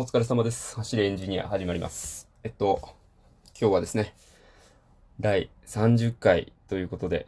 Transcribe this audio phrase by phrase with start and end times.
[0.00, 0.76] お疲れ様です。
[0.76, 2.26] 走れエンジニア始まります。
[2.42, 2.80] えっと、
[3.60, 4.14] 今日はですね、
[5.20, 7.26] 第30回ということで、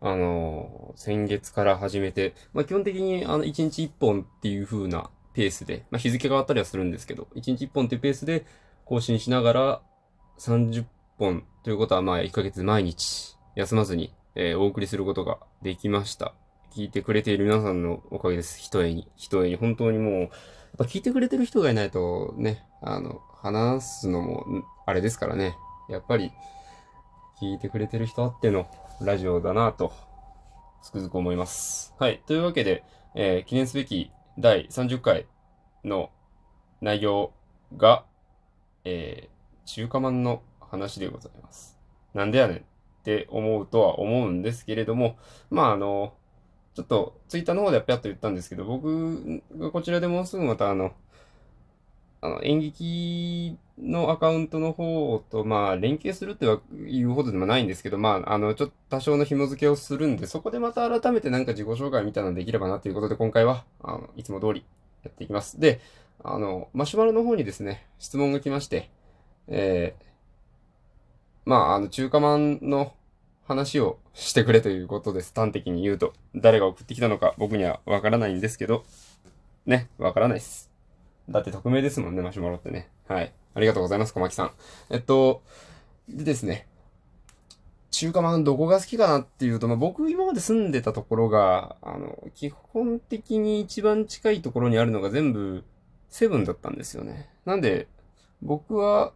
[0.00, 8.46] あのー先月から始めて、まあ、基本的にあの、1日1本っていう風なペースで、まあ、日付が変わったりはするんですけど、1日1本っていうペースで
[8.84, 9.82] 更新しながら
[10.38, 10.84] 30
[11.18, 16.36] 本ということは、まあ、1ヶ月毎日休まずに、えーお送りすることができました。
[16.76, 18.60] 聞いてくれている皆さんのおかげです。
[18.60, 19.08] ひとえに。
[19.16, 19.56] ひとえに。
[19.56, 20.30] 本当にもう、
[20.74, 24.44] っぱ聞いてくれてる人がいないとね、あの、話すのも、
[24.86, 25.56] あれですからね。
[25.88, 26.32] やっぱり、
[27.40, 28.66] 聞いてくれてる人あっての
[29.00, 29.92] ラジオだなと、
[30.82, 31.94] つくづく思います。
[31.98, 32.22] はい。
[32.26, 35.26] というわけで、えー記念すべき第30回
[35.84, 36.10] の
[36.80, 37.32] 内容
[37.76, 38.04] が、
[38.84, 39.34] えー
[39.66, 41.78] 中華まんの話でございます。
[42.12, 42.60] なんでやねんっ
[43.02, 45.16] て思うとは思うんですけれども、
[45.50, 46.12] まああの、
[46.74, 50.92] ちょっとツイッターの方ではぴゃっと言ったんですけど、僕がこちらでもうすぐまたあの、
[52.20, 64.64] あの演劇のアカウントの方と、まあ、連携するっていうほどでもないんですけど、まあ、あの、ちょっと多少の紐付けをするんで、そこでまた改めてなんか自己紹介みたいなのできればなということで、今回は、あの、いつも通り
[65.02, 65.60] やっていきます。
[65.60, 65.80] で、
[66.22, 68.88] あの、マシュマロの方にですね、質問が来まして、
[69.48, 70.04] えー、
[71.44, 72.94] まあ、あの、中華まんの
[73.46, 75.32] 話をしてくれということです。
[75.34, 76.14] 端的に言うと。
[76.34, 78.84] 誰が送ってきたのか僕にはわからないんですけど、
[79.66, 80.70] ね、わからないです。
[81.28, 82.88] だって匿名ですもんね、マシュマロってね。
[83.06, 83.32] はい。
[83.54, 84.50] ありがとうございます、小牧さん。
[84.90, 85.42] えっと、
[86.08, 86.66] でですね、
[87.90, 95.64] 中華まんどこが好きかなっていうと、まあ、僕今まで住んでたところが、あの、基本的に一番近いところにあるのが全部
[96.08, 97.28] セブンだったんですよね。
[97.44, 97.88] なんで、
[98.42, 99.12] 僕は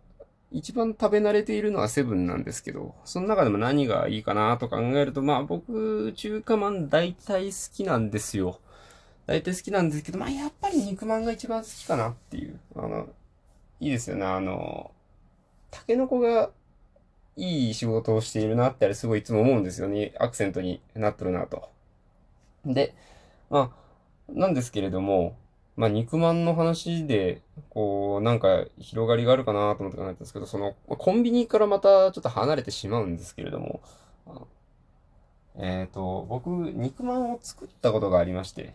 [0.50, 8.58] 一番食べ慣れているのはセブンなんですけど、その中でも何がいいかなと考えると、まあ僕、中華まん大体好きなんですよ。
[9.26, 12.58] 大体好きなんですけど、まあやっぱり肉まんが一番好きかなっていう。
[12.76, 13.08] あの、
[13.80, 14.24] いいですよね。
[14.24, 14.90] あの、
[15.70, 16.50] タケノコが
[17.36, 20.14] いい仕事をしているなってあれすごいいつも思うんですよね。
[20.18, 21.68] アクセントになっとるなと。
[22.64, 22.94] で、
[23.50, 25.36] まあ、なんですけれども、
[25.78, 27.40] まあ、肉まんの話で、
[27.70, 33.80] こう、なんか広がりがあるかなと思って考えたんですけど、その、コンビニからまたちょっと離れてしまうんですけれども、
[35.54, 38.74] えっと、僕、肉まんを作ったことがありまして、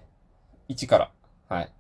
[0.70, 1.12] 一から。
[1.50, 1.74] はい。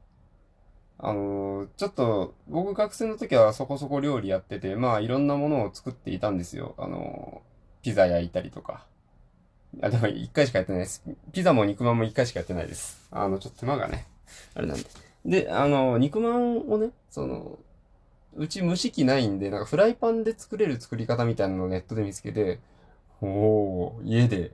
[1.00, 6.76] あのーちょっと、僕学生の時はそこそこ料理やってて、まあいろんなものを作っていたんですよ。
[6.78, 8.86] あのーピザ焼いたりとか。
[9.82, 11.02] あ、でも一回しかやってないです。
[11.32, 13.08] ピザも肉まんも一回しかやってないです。
[13.12, 14.06] あの、ちょっと手間がね、
[14.54, 15.13] あれなんで。
[15.26, 17.60] で、あの、肉まんをね、その、
[18.36, 22.60] うち蒸し器ないんで、なんかフライパンで作れる作り方みたいなのをネットで見つけて、
[23.22, 24.52] おー、家で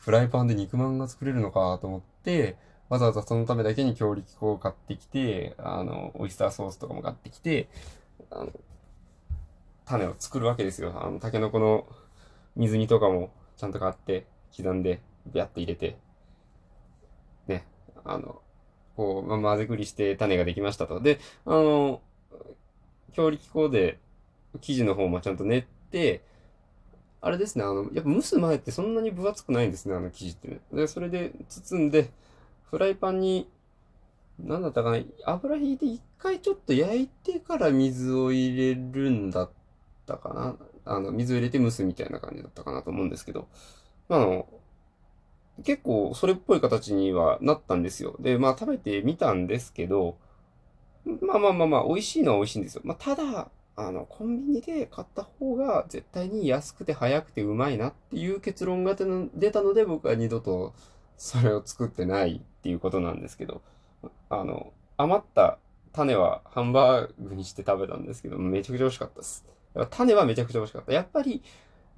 [0.00, 2.56] フライパンで肉まんが作れるのかと思って、
[2.88, 7.68] わざわざそのためだけに強力粉を買ってきて、あの、オイスターソースとかも買ってきて、
[8.30, 8.50] あの、
[9.84, 10.94] 種を作るわけですよ。
[11.04, 11.86] あの、タケノコの
[12.56, 14.26] 水煮とかもちゃんと買って、
[14.56, 15.96] 刻んで、ビャッと入れて、
[17.46, 17.66] ね、
[18.04, 18.40] あの、
[19.00, 21.00] こう、ま、混ぜくりして種ができましたと。
[21.00, 22.02] で、あの、
[23.14, 23.98] 強力粉で
[24.60, 26.22] 生地の方もちゃんと練って、
[27.22, 30.60] あれですね、あの、やっぱ蒸す前ってそんなに分厚くないんですね、あの生地ってね。
[30.70, 32.10] で、それで包んで、
[32.70, 33.48] フライパンに、
[34.38, 39.50] なんだったかな、油引いて一回ちょっと焼いてから水を入れるんだっ
[40.04, 40.56] たかな。
[40.84, 43.48] あの、水を入れて蒸すみたいな感じだったかなと思うんですけど、
[44.10, 44.46] まあの、
[45.64, 48.16] 結構それっぽい形にはなったんですよ。
[48.20, 50.16] で、まあ食べてみたんですけど、
[51.04, 52.82] まあまあまあまあ、美味しいのは美味しいんですよ。
[52.84, 60.74] まあただ、あの、コンビニで買った方が絶対に安くて早くてうまいなっていう結論が出たので、僕は二度と
[61.16, 63.62] それを作ってないっていうことなんですけど、
[64.28, 65.58] あの、余った
[65.92, 69.44] 種はハンバーグにして食べたんですけど、めちゃくちゃ美味しかったです。
[69.90, 70.92] 種はめちゃくちゃ美味しかった。
[70.92, 71.42] やっぱり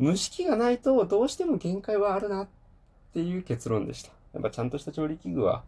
[0.00, 2.61] 蒸し器がないとどうしても限界はあるなって
[3.12, 4.10] ていう結論でした。
[4.34, 5.62] やっぱちゃんとした調理器具は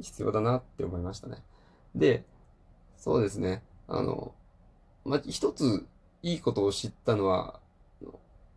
[0.00, 1.42] 必要だなって思いましたね。
[1.94, 2.24] で、
[2.96, 3.62] そうですね。
[3.88, 4.34] あの、
[5.04, 5.86] まあ、一つ
[6.22, 7.60] いいことを知ったのは、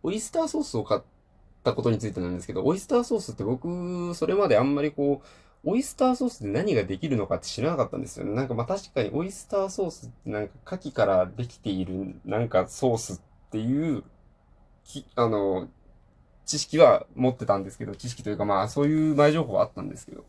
[0.02, 1.00] オイスターソースを買っ
[1.62, 5.26] たことについてなんですけど、オイスターソースって僕、それまであんまりこう、
[5.64, 8.32] オイスターソースで何ができるのかって知らなかったんですよね。
[8.34, 14.02] なんかま確かにオイスターソースってなんか牡蠣からできているなんかソースっていう、
[14.84, 15.68] き、あの、
[16.44, 20.24] 知識は持ってたんですけど、知識というかまあそういう前情報はあったんですけど、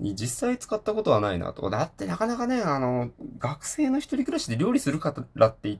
[0.00, 1.70] 実際使ったことはないなと。
[1.70, 5.78] だってなかなかね、あの、学生の一人暮らしで料理するからって言っ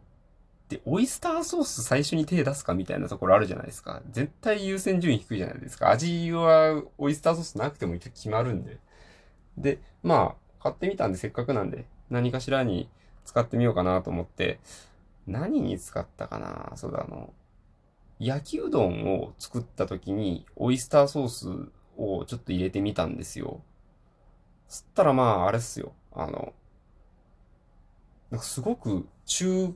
[0.68, 4.02] て、オイスターソース最初に手出すかみたいなところあるじゃないですか。
[4.10, 5.90] 絶対優先順位低いじゃないですか。
[5.90, 8.78] 味はオイスターソースなくても決まるんで。
[9.58, 12.88] で、まあ、買ってみたんでせっかくなんで、何かしらに
[13.24, 14.60] 使ってみようかなと思って、
[15.26, 17.32] 何に使ったかなそうだ、あの、
[18.18, 21.48] 焼きうどんを作った時に、オイスターソース
[21.96, 23.62] をちょっと入れてみたんですよ。
[24.68, 25.92] そったらまあ、あれっすよ。
[26.12, 26.52] あの、
[28.30, 29.74] なんかすごく中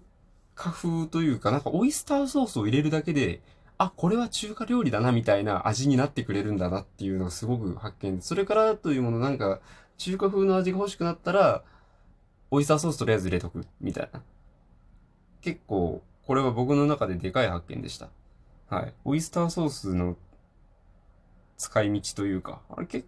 [0.54, 3.40] 華風というか、なんかオイスターソースを入れるだけで、
[3.78, 9.60] あ、これは中華料理だなみたいな味になってくれるんだなっていうのがすごく発見、それからというものなんか、
[9.98, 11.62] 中華風の味が欲しくなったら、
[12.50, 14.22] オイスターソースとりあえず入れとく、みたいな。
[15.42, 18.08] 結構、これは僕の中ででかい発見でした。
[18.68, 18.94] はい。
[19.04, 20.16] オイスターソースの
[21.56, 23.06] 使い道というか、あれ結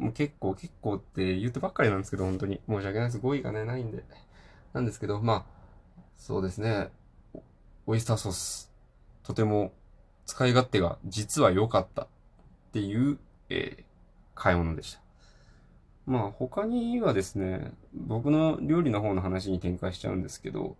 [0.00, 2.60] もう結構結構って言ってばっかりなんですけど、本当に。
[2.66, 3.18] 申し訳ないです。
[3.18, 4.02] 語彙がね、ないんで。
[4.72, 6.88] なんですけど、まあ、そうですね。
[7.86, 8.72] オイスターソース。
[9.22, 9.72] とても
[10.24, 12.06] 使い勝手が実は良かったっ
[12.72, 13.18] ていう、
[13.50, 13.84] えー、
[14.34, 15.00] 買い物でした。
[16.06, 20.76] まあ他にはですね、僕の料理の方の話に展開しちゃうんですけど、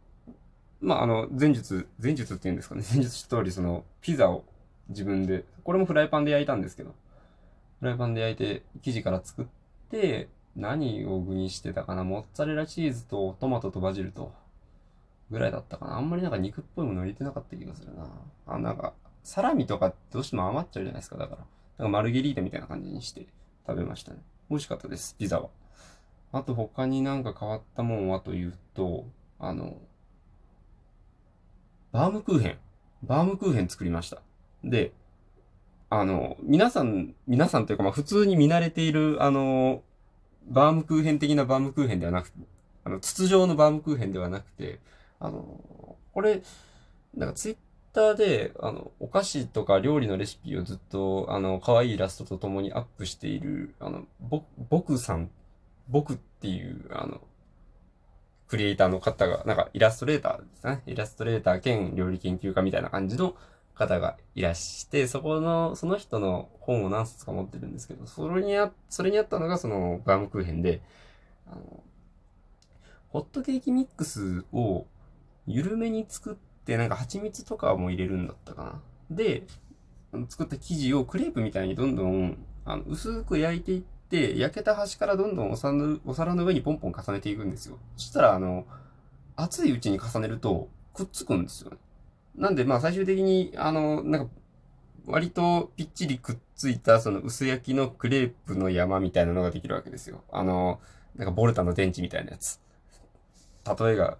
[0.81, 2.83] まああの、前述、前述って言うんですかね。
[2.93, 4.45] 前述通りその、ピザを
[4.89, 6.95] 自分で、これもフライパンで焼いたんですけど、
[7.81, 9.47] フライパンで焼いて生地から作っ
[9.91, 14.33] て、何を具にしてたかなモッツァレラチーズとトマトとバジルと、
[15.31, 18.09] ぐらいだったかなあんまりなんか肉っぽいもの入れてなかった気がするな。
[18.47, 21.17] あ、なんか、サラミとかどうしても余っちゃうじゃないですか。
[21.17, 21.45] だから。
[21.79, 23.27] なんかマルゲリータみたいな感じにして
[23.67, 24.19] 食べましたね。
[24.51, 25.51] 美味しかったです、ピザは。
[26.33, 29.07] あと他になんか変わったもんはというと、
[29.39, 29.77] あの、
[31.93, 32.59] バームクーヘン。
[33.03, 34.23] バームクーヘン作りました。
[34.63, 34.93] で、
[35.89, 39.83] あの、皆さん、皆さんというか、まあ普通に見慣れている、あの、
[40.49, 42.39] バームクーヘン的なバームクーヘンではなくて、
[42.85, 44.79] あの、筒状のバームクーヘンではなくて、
[45.19, 46.43] あの、これ、
[47.17, 47.57] なんかツイッ
[47.93, 55.29] ターで、あの、お菓子とか料理のレシピをずっと、あの、可愛いイラストと共にアップしている、あの、ぼ、僕さん、
[55.89, 57.21] 僕っていう、あの、
[58.51, 60.83] クリエイターの方が、なんかイラストレーターですね。
[60.87, 63.37] イラストレーター兼料理研究家みたいな感じの
[63.75, 70.83] 方がいらして、そこの、その人の本を何冊か持ってるんですけど、それにあ、それにあったのがそのバームクーヘンで、
[71.47, 71.85] あの、
[73.11, 74.89] ホットケーキミックスを
[75.47, 78.83] 緩めに作って、なんか蜂蜜とかも入れるんだったかな。
[79.13, 79.45] で、
[80.29, 87.79] 作った生地をクレープみたいにどんどん、あの、薄く焼いていって、焼けた端からどんどんお皿のお皿の上にポンポン重ねていくんですよ。
[87.97, 88.67] そしたら、あの、
[89.37, 91.77] 熱いうちに重ねるとくっつくんですよね。
[92.37, 94.31] なんで、まあ最終的に、あの、なんか、
[95.07, 100.23] 割とぴっちりくっついたその薄焼きのクレープの山みたいなのができるわけですよ。
[100.31, 100.81] あの、
[101.17, 102.61] なんかボルタの電池みたいなやつ。
[103.79, 104.19] 例えが、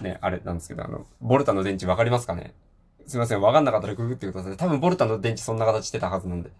[0.00, 2.54] ね、あれなんですけど、あの、ボルタの電池わかりますかね？
[3.06, 4.56] すいません、わかんなかったらググってください。
[4.56, 6.50] 多分ボルタの電池そんな形してたはずなんで。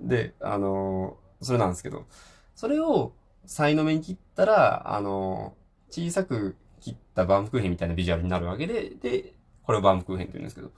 [0.00, 2.06] で、あのそれなんですけど、
[2.54, 3.12] それを、
[3.46, 5.54] 才の目に切ったら、あの
[5.90, 9.32] 小さく切ったバームクーヘンみたいなビジュアルになるわけで、で、
[9.62, 10.70] これをバームクーヘンって言うんですけど、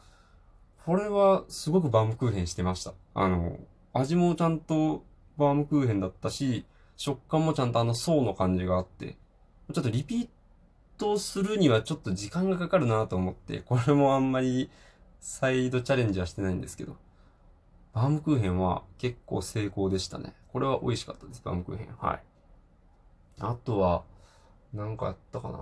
[0.85, 2.95] これはすごくバームクーヘンしてました。
[3.15, 3.59] あの、
[3.93, 5.05] 味もちゃんと
[5.37, 6.65] バームクーヘンだったし、
[6.97, 9.17] 食感もちゃんとあの層の感じがあって、
[9.73, 10.29] ちょっとリピー
[10.99, 14.71] トするにはちょっと時間がかかるなと思って、これもあんまり
[15.21, 16.97] 再度チャレンジはしてないんですけど、
[17.93, 20.35] バームクーヘンは結構成功でしたね。
[20.53, 21.97] これは美味しかったです、バームクーヘン。
[21.99, 22.23] はい。
[23.41, 24.05] あとは、
[24.73, 25.59] なんかあったかな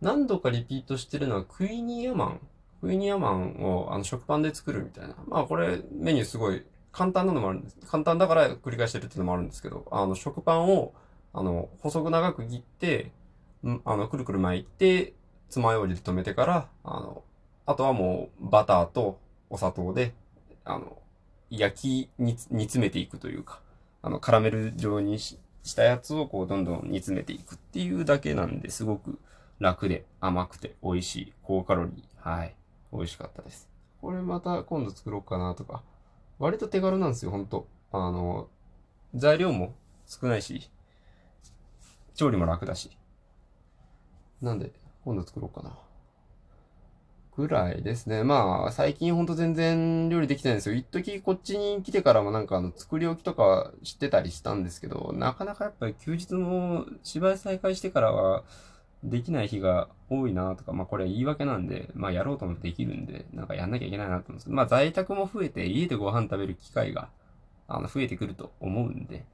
[0.00, 2.40] 何度かリピートしてるのはクイニーアマン。
[2.80, 5.16] クイニーアマンをあの食パンで作るみたいな。
[5.26, 7.76] まあこれメニューすごい簡単なのもあるんです。
[7.86, 10.94] 簡単だから繰り返してるっていうのもあるんですけど、あの食パンを
[11.32, 13.12] あの細く長く切って、
[13.84, 15.12] あのくるくる巻いて、
[15.50, 17.24] 爪楊枝で留めてから、あの、
[17.66, 19.18] あとはもうバターと
[19.50, 20.14] お砂糖で、
[20.64, 20.96] あの、
[21.50, 23.60] 焼きに煮詰めていくというか、
[24.02, 25.38] あの、カラメル状にし
[25.76, 29.18] たやつをこうどんどん煮詰めていくっていうだけなんですごく
[29.58, 32.28] 楽で甘くて美味しい、高カロリー。
[32.30, 32.56] はい。
[32.92, 33.68] 美味しかったです。
[34.00, 35.82] これまた今度作ろうかなとか。
[36.38, 37.68] 割と手軽なんですよ、ほんと。
[37.92, 38.48] あの、
[39.14, 39.74] 材料も
[40.06, 40.70] 少ないし、
[42.14, 42.96] 調理も楽だし。
[44.40, 44.72] なんで、
[45.04, 45.76] 今度作ろうかな。
[47.40, 48.22] ぐらいですね。
[48.22, 50.74] まあ、最近ほんと全然料理できてないんですよ。
[50.74, 58.44] 一時こっちに来てからもなんかあの、作り置きとか知ってたりしたんですけど、なかなかやっぱり休日も芝居再開してからは、
[59.02, 67.08] できない日が多いなとか、まあこれは言い訳なんで、まあやろうと思ってできるんで、なんかやんなきゃいけないなと思うんですけど、まあ在宅も増えて家でご飯食べる機会が、
[67.66, 69.24] あの、増えてくると思うんで、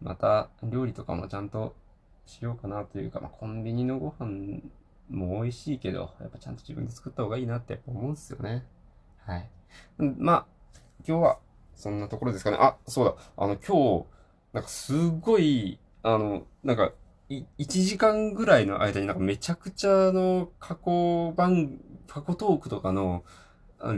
[0.00, 1.76] また料理とかもちゃんと
[2.24, 4.60] しようかなというか、まあコンビニのご飯
[5.10, 8.64] もう美味しいけど、やっぱちゃんと自分で作った方がいいなって思うんですよね。
[9.26, 9.50] はい。
[9.98, 10.46] まあ、
[11.06, 11.38] 今日は
[11.74, 12.56] そんなところですかね。
[12.60, 13.14] あ、そうだ。
[13.36, 14.06] あの今日、
[14.52, 16.92] なんかすごいあの、なんか、
[17.28, 23.24] 1時間ぐらいの間になんかめちゃくちゃの過去番、過去トークとかの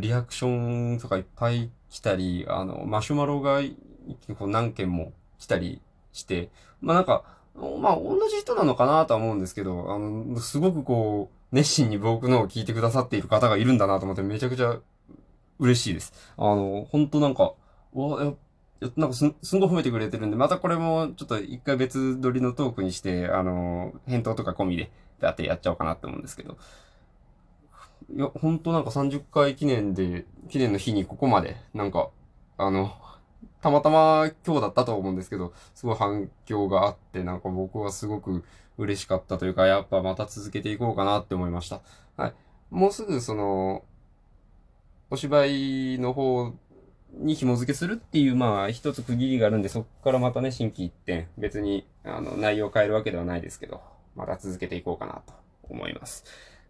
[0.00, 3.61] リアクションとかいっぱい来たり、あの、マシュマロが
[4.40, 5.81] 何件も来たり
[6.12, 6.50] して、
[6.81, 14.78] まあなんか、まあ同じ人なのかなとは思うんですけど、あの、すごくこう、熱心に僕のを聞いてくださっている方がいるんだなと思ってめちゃくちゃ
[15.59, 16.12] 嬉しいです。
[16.37, 17.54] あの、本当なんか、
[17.92, 18.35] わ、
[18.97, 24.90] なんかす、すんごい褒めてくれてるんで、またこれもちょっと一回別撮りのトークにして、あの、返答とか込みで、
[25.21, 26.56] だってやっちゃおうかなって思うんですけど。
[28.14, 32.11] いや、ほんとなんか30回記念で、記念の日にここまで、なんか、
[32.56, 32.92] あの、
[33.61, 38.44] たまたま今日だったと思うんですけど、すごい反響があって、なんか僕はすごく
[38.78, 41.80] 嬉しかったというか、やっぱまた続けていこうかなって思いました。
[42.16, 42.34] はい。
[42.70, 43.84] もうすぐその、
[45.11, 46.52] お芝居の方
[47.12, 53.82] に紐付けするっていう、まあ、一つ区切りがあるんで、そこからまたね、新規一点、別に、あの、内容を変えるわけではないですけど、
[54.16, 55.34] また続けていこうかなと
[55.64, 56.25] 思います。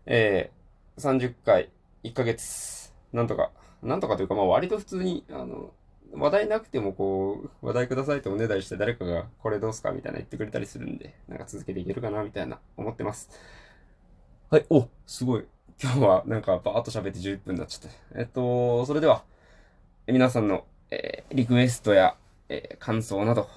[0.07, 1.71] えー、30回、
[2.03, 3.51] 1ヶ月、なんとか、
[3.83, 5.73] なんとかというか、まあ、割と普通に、あの、
[6.15, 13.31] 話題なくてもこう、話題くださいとおねだりして誰かがこれどうすかみたいな言ってくれたりするんで、なんか続けていけるかなみたいな思ってます。
[14.51, 15.47] はい、お、すごい。
[15.83, 18.21] 今日はなんかバーっと喋って11分になっちゃった。
[18.21, 19.25] えっと、それでは、
[20.07, 22.17] 皆さんの、えー、リクエストや、
[22.49, 23.49] えー、感想など、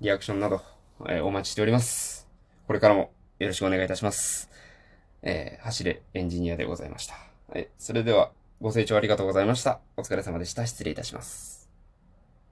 [0.00, 0.62] リアクションなど、
[1.08, 2.28] えー、お待ちしております。
[2.66, 4.50] これからもよろしくお願いいたします。
[5.22, 7.14] えー、走れエンジニアでございました。
[7.52, 9.80] はい、それでは、ご清聴ありがとうございました。
[9.96, 10.66] お疲れ様でした。
[10.66, 11.63] 失礼いたします。